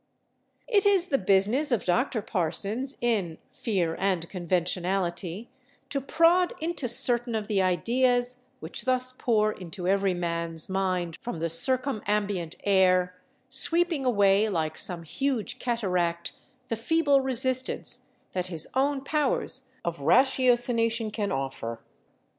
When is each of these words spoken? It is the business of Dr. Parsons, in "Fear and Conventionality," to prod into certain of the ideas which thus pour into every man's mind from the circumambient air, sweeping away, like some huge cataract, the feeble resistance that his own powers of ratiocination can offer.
It 0.67 0.83
is 0.83 1.09
the 1.09 1.19
business 1.19 1.71
of 1.71 1.85
Dr. 1.85 2.23
Parsons, 2.23 2.97
in 3.01 3.37
"Fear 3.51 3.95
and 3.99 4.27
Conventionality," 4.27 5.51
to 5.91 6.01
prod 6.01 6.53
into 6.59 6.89
certain 6.89 7.35
of 7.35 7.47
the 7.47 7.61
ideas 7.61 8.39
which 8.61 8.85
thus 8.85 9.11
pour 9.11 9.51
into 9.51 9.87
every 9.87 10.15
man's 10.15 10.67
mind 10.67 11.17
from 11.21 11.37
the 11.37 11.51
circumambient 11.51 12.55
air, 12.63 13.15
sweeping 13.47 14.03
away, 14.03 14.49
like 14.49 14.75
some 14.75 15.03
huge 15.03 15.59
cataract, 15.59 16.31
the 16.69 16.75
feeble 16.75 17.21
resistance 17.21 18.07
that 18.33 18.47
his 18.47 18.67
own 18.73 19.03
powers 19.03 19.67
of 19.85 19.97
ratiocination 20.01 21.11
can 21.13 21.31
offer. 21.31 21.79